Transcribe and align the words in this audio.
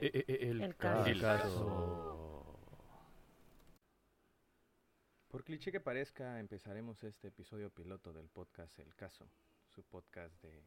Eh, 0.00 0.10
eh, 0.14 0.24
eh, 0.28 0.38
el, 0.50 0.62
El 0.62 0.76
caso. 0.76 1.04
caso. 1.04 1.10
El 1.10 1.20
caso. 1.20 2.56
Por 5.28 5.44
cliché 5.44 5.70
que 5.70 5.80
parezca, 5.80 6.40
empezaremos 6.40 7.04
este 7.04 7.28
episodio 7.28 7.70
piloto 7.70 8.12
del 8.12 8.28
podcast 8.28 8.78
El 8.78 8.94
Caso, 8.94 9.30
su 9.68 9.82
podcast 9.84 10.34
de 10.42 10.64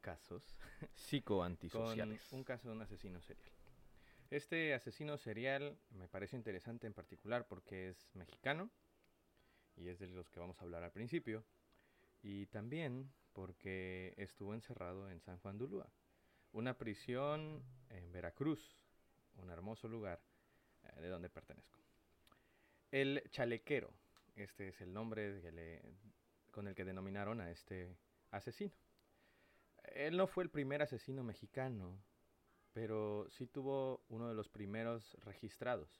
casos, 0.00 0.54
con 0.78 0.88
Psicoantisociales. 0.94 2.30
un 2.32 2.44
caso 2.44 2.68
de 2.68 2.74
un 2.74 2.82
asesino 2.82 3.20
serial. 3.22 3.50
Este 4.30 4.74
asesino 4.74 5.16
serial 5.16 5.78
me 5.90 6.06
parece 6.06 6.36
interesante 6.36 6.86
en 6.86 6.92
particular 6.92 7.46
porque 7.48 7.88
es 7.88 8.10
mexicano 8.14 8.70
y 9.76 9.88
es 9.88 9.98
de 9.98 10.08
los 10.08 10.28
que 10.30 10.40
vamos 10.40 10.60
a 10.60 10.64
hablar 10.64 10.84
al 10.84 10.92
principio, 10.92 11.44
y 12.22 12.46
también 12.46 13.10
porque 13.32 14.14
estuvo 14.16 14.54
encerrado 14.54 15.10
en 15.10 15.20
San 15.20 15.38
Juan 15.38 15.58
de 15.58 15.64
Ulúa, 15.64 15.88
una 16.54 16.78
prisión 16.78 17.62
en 17.90 18.12
Veracruz, 18.12 18.80
un 19.36 19.50
hermoso 19.50 19.88
lugar 19.88 20.20
eh, 20.84 21.00
de 21.00 21.08
donde 21.08 21.28
pertenezco. 21.28 21.80
El 22.90 23.22
chalequero, 23.30 23.92
este 24.36 24.68
es 24.68 24.80
el 24.80 24.92
nombre 24.92 25.40
con 26.52 26.68
el 26.68 26.74
que 26.76 26.84
denominaron 26.84 27.40
a 27.40 27.50
este 27.50 27.96
asesino. 28.30 28.72
Él 29.94 30.16
no 30.16 30.28
fue 30.28 30.44
el 30.44 30.50
primer 30.50 30.80
asesino 30.80 31.24
mexicano, 31.24 32.00
pero 32.72 33.26
sí 33.30 33.48
tuvo 33.48 34.04
uno 34.08 34.28
de 34.28 34.34
los 34.34 34.48
primeros 34.48 35.16
registrados. 35.24 35.90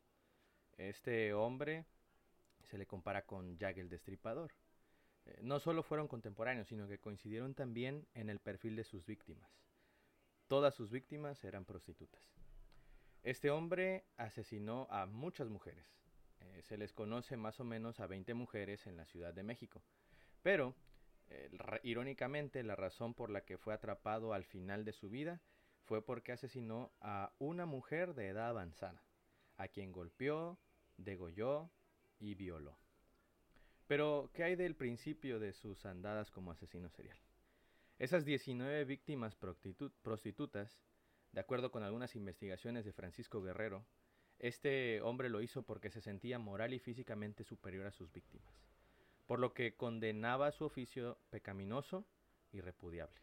Este 0.77 1.35
hombre 1.35 1.85
se 2.63 2.79
le 2.79 2.87
compara 2.87 3.27
con 3.27 3.59
Jack 3.59 3.79
el 3.79 3.89
Destripador. 3.89 4.53
Eh, 5.27 5.41
No 5.43 5.59
solo 5.59 5.83
fueron 5.83 6.07
contemporáneos, 6.07 6.69
sino 6.69 6.87
que 6.87 7.01
coincidieron 7.01 7.55
también 7.55 8.07
en 8.15 8.31
el 8.31 8.39
perfil 8.39 8.77
de 8.77 8.85
sus 8.85 9.05
víctimas. 9.05 9.51
Todas 10.49 10.75
sus 10.75 10.91
víctimas 10.91 11.43
eran 11.45 11.65
prostitutas. 11.65 12.23
Este 13.23 13.51
hombre 13.51 14.05
asesinó 14.19 14.87
a 14.91 15.07
muchas 15.07 15.49
mujeres. 15.49 15.87
Eh, 16.41 16.63
se 16.63 16.77
les 16.77 16.93
conoce 16.93 17.39
más 17.39 17.59
o 17.61 17.65
menos 17.65 18.01
a 18.01 18.07
20 18.07 18.35
mujeres 18.35 18.87
en 18.87 18.99
la 18.99 19.07
Ciudad 19.07 19.33
de 19.33 19.43
México. 19.43 19.83
Pero, 20.43 20.75
eh, 21.31 21.51
irónicamente, 21.83 22.63
la 22.63 22.77
razón 22.77 23.15
por 23.15 23.31
la 23.31 23.47
que 23.47 23.57
fue 23.57 23.73
atrapado 23.73 24.35
al 24.35 24.45
final 24.45 24.85
de 24.85 24.93
su 24.93 25.09
vida 25.09 25.41
fue 25.85 26.05
porque 26.05 26.33
asesinó 26.33 26.93
a 27.01 27.33
una 27.39 27.65
mujer 27.65 28.15
de 28.15 28.29
edad 28.29 28.51
avanzada, 28.51 29.03
a 29.57 29.69
quien 29.69 29.93
golpeó, 29.93 30.59
degolló 30.99 31.71
y 32.19 32.35
violó. 32.35 32.79
Pero, 33.87 34.31
¿qué 34.35 34.45
hay 34.45 34.57
del 34.57 34.77
principio 34.77 35.39
de 35.39 35.55
sus 35.55 35.87
andadas 35.87 36.31
como 36.31 36.51
asesino 36.51 36.91
serial? 36.91 37.19
Esas 37.99 38.25
19 38.25 38.85
víctimas 38.85 39.39
prostitu- 39.39 39.93
prostitutas, 40.03 40.81
de 41.33 41.41
acuerdo 41.41 41.71
con 41.71 41.83
algunas 41.83 42.17
investigaciones 42.17 42.85
de 42.85 42.93
Francisco 42.93 43.41
Guerrero, 43.41 43.87
este 44.39 45.01
hombre 45.01 45.29
lo 45.29 45.41
hizo 45.41 45.63
porque 45.63 45.91
se 45.91 46.01
sentía 46.01 46.39
moral 46.39 46.75
y 46.75 46.81
físicamente 46.81 47.45
superior 47.45 47.87
a 47.87 47.93
sus 47.93 48.13
víctimas, 48.13 48.53
por 49.27 49.39
lo 49.39 49.55
que 49.55 49.77
condenaba 49.77 50.51
su 50.51 50.65
oficio 50.65 51.19
pecaminoso 51.31 52.05
y 52.53 52.61
repudiable. 52.61 53.21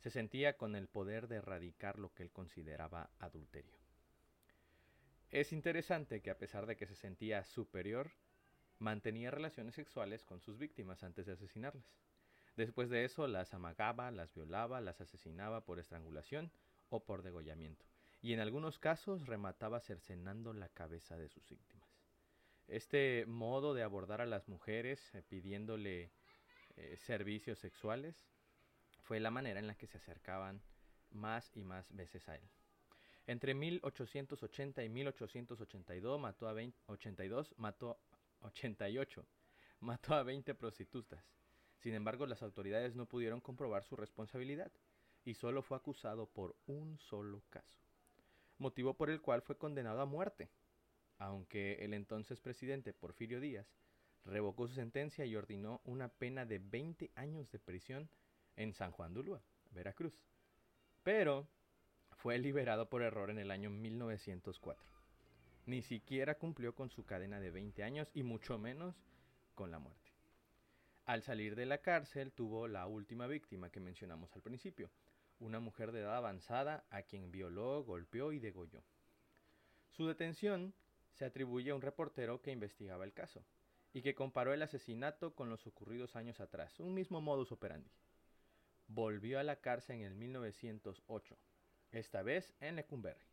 Se 0.00 0.10
sentía 0.10 0.56
con 0.56 0.74
el 0.74 0.88
poder 0.88 1.28
de 1.28 1.36
erradicar 1.36 1.98
lo 1.98 2.12
que 2.12 2.24
él 2.24 2.32
consideraba 2.32 3.10
adulterio. 3.20 3.78
Es 5.30 5.52
interesante 5.52 6.20
que 6.20 6.30
a 6.30 6.38
pesar 6.38 6.66
de 6.66 6.76
que 6.76 6.86
se 6.86 6.96
sentía 6.96 7.44
superior, 7.44 8.10
mantenía 8.80 9.30
relaciones 9.30 9.76
sexuales 9.76 10.24
con 10.24 10.40
sus 10.40 10.58
víctimas 10.58 11.04
antes 11.04 11.24
de 11.24 11.32
asesinarlas. 11.32 11.86
Después 12.56 12.90
de 12.90 13.04
eso 13.04 13.26
las 13.26 13.54
amagaba, 13.54 14.10
las 14.10 14.34
violaba, 14.34 14.80
las 14.80 15.00
asesinaba 15.00 15.64
por 15.64 15.78
estrangulación 15.78 16.52
o 16.90 17.04
por 17.04 17.22
degollamiento, 17.22 17.86
y 18.20 18.34
en 18.34 18.40
algunos 18.40 18.78
casos 18.78 19.26
remataba 19.26 19.80
cercenando 19.80 20.52
la 20.52 20.68
cabeza 20.68 21.16
de 21.16 21.28
sus 21.28 21.48
víctimas. 21.48 21.88
Este 22.68 23.24
modo 23.26 23.74
de 23.74 23.82
abordar 23.82 24.20
a 24.20 24.26
las 24.26 24.48
mujeres 24.48 25.14
eh, 25.14 25.22
pidiéndole 25.22 26.12
eh, 26.76 26.96
servicios 26.96 27.58
sexuales 27.58 28.26
fue 29.02 29.20
la 29.20 29.30
manera 29.30 29.58
en 29.58 29.66
la 29.66 29.74
que 29.74 29.86
se 29.86 29.98
acercaban 29.98 30.62
más 31.10 31.50
y 31.56 31.64
más 31.64 31.94
veces 31.94 32.28
a 32.28 32.36
él. 32.36 32.48
Entre 33.26 33.54
1880 33.54 34.82
y 34.84 34.88
1882 34.88 36.20
mató 36.20 36.48
a 36.48 36.52
20, 36.52 36.78
82, 36.86 37.54
mató 37.58 38.00
88, 38.40 39.26
mató 39.80 40.14
a 40.14 40.22
20 40.22 40.54
prostitutas. 40.54 41.24
Sin 41.82 41.94
embargo, 41.94 42.26
las 42.26 42.44
autoridades 42.44 42.94
no 42.94 43.06
pudieron 43.06 43.40
comprobar 43.40 43.82
su 43.82 43.96
responsabilidad 43.96 44.70
y 45.24 45.34
solo 45.34 45.62
fue 45.62 45.76
acusado 45.76 46.26
por 46.26 46.54
un 46.66 46.96
solo 46.98 47.42
caso, 47.50 47.80
motivo 48.58 48.94
por 48.94 49.10
el 49.10 49.20
cual 49.20 49.42
fue 49.42 49.58
condenado 49.58 50.00
a 50.00 50.06
muerte, 50.06 50.48
aunque 51.18 51.84
el 51.84 51.92
entonces 51.92 52.40
presidente 52.40 52.92
Porfirio 52.92 53.40
Díaz 53.40 53.66
revocó 54.24 54.68
su 54.68 54.74
sentencia 54.74 55.24
y 55.24 55.34
ordenó 55.34 55.80
una 55.84 56.06
pena 56.06 56.46
de 56.46 56.60
20 56.60 57.10
años 57.16 57.50
de 57.50 57.58
prisión 57.58 58.08
en 58.54 58.74
San 58.74 58.92
Juan 58.92 59.12
de 59.12 59.20
Ulúa, 59.20 59.42
Veracruz. 59.72 60.16
Pero 61.02 61.48
fue 62.12 62.38
liberado 62.38 62.88
por 62.88 63.02
error 63.02 63.28
en 63.30 63.40
el 63.40 63.50
año 63.50 63.70
1904. 63.70 64.86
Ni 65.66 65.82
siquiera 65.82 66.38
cumplió 66.38 66.76
con 66.76 66.90
su 66.90 67.04
cadena 67.04 67.40
de 67.40 67.50
20 67.50 67.82
años 67.82 68.08
y 68.14 68.22
mucho 68.22 68.56
menos 68.56 68.94
con 69.56 69.72
la 69.72 69.80
muerte. 69.80 70.01
Al 71.12 71.22
salir 71.22 71.56
de 71.56 71.66
la 71.66 71.82
cárcel 71.82 72.32
tuvo 72.32 72.68
la 72.68 72.86
última 72.86 73.26
víctima 73.26 73.68
que 73.68 73.80
mencionamos 73.80 74.34
al 74.34 74.40
principio, 74.40 74.90
una 75.40 75.60
mujer 75.60 75.92
de 75.92 76.00
edad 76.00 76.16
avanzada 76.16 76.86
a 76.88 77.02
quien 77.02 77.30
violó, 77.30 77.84
golpeó 77.84 78.32
y 78.32 78.38
degolló. 78.38 78.82
Su 79.90 80.06
detención 80.06 80.72
se 81.10 81.26
atribuye 81.26 81.70
a 81.70 81.74
un 81.74 81.82
reportero 81.82 82.40
que 82.40 82.50
investigaba 82.50 83.04
el 83.04 83.12
caso 83.12 83.44
y 83.92 84.00
que 84.00 84.14
comparó 84.14 84.54
el 84.54 84.62
asesinato 84.62 85.34
con 85.34 85.50
los 85.50 85.66
ocurridos 85.66 86.16
años 86.16 86.40
atrás, 86.40 86.80
un 86.80 86.94
mismo 86.94 87.20
modus 87.20 87.52
operandi. 87.52 87.90
Volvió 88.86 89.38
a 89.38 89.42
la 89.42 89.56
cárcel 89.60 89.96
en 89.96 90.04
el 90.06 90.14
1908, 90.14 91.36
esta 91.90 92.22
vez 92.22 92.54
en 92.58 92.76
Lecumberri, 92.76 93.26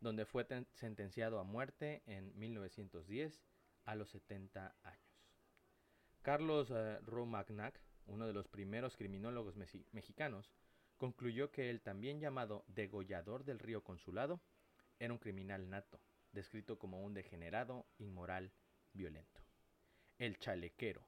donde 0.00 0.24
fue 0.24 0.46
ten- 0.46 0.66
sentenciado 0.72 1.38
a 1.40 1.44
muerte 1.44 2.02
en 2.06 2.32
1910 2.38 3.44
a 3.84 3.96
los 3.96 4.08
70 4.08 4.74
años. 4.82 5.01
Carlos 6.22 6.70
eh, 6.70 6.98
Romagnac, 7.00 7.80
uno 8.06 8.26
de 8.26 8.32
los 8.32 8.48
primeros 8.48 8.96
criminólogos 8.96 9.56
mexicanos, 9.92 10.52
concluyó 10.96 11.50
que 11.50 11.68
el 11.68 11.80
también 11.80 12.20
llamado 12.20 12.64
degollador 12.68 13.44
del 13.44 13.58
río 13.58 13.82
Consulado 13.82 14.40
era 15.00 15.12
un 15.12 15.18
criminal 15.18 15.68
nato, 15.68 16.00
descrito 16.30 16.78
como 16.78 17.02
un 17.02 17.12
degenerado, 17.12 17.86
inmoral, 17.98 18.52
violento. 18.92 19.40
El 20.18 20.38
chalequero. 20.38 21.04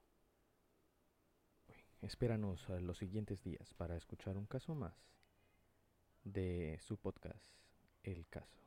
Espéranos 2.03 2.69
los 2.69 2.99
siguientes 2.99 3.43
días 3.43 3.73
para 3.75 3.97
escuchar 3.97 4.37
un 4.37 4.47
caso 4.47 4.75
más 4.75 4.95
de 6.25 6.79
su 6.81 6.97
podcast 6.97 7.57
El 8.03 8.27
Caso. 8.27 8.64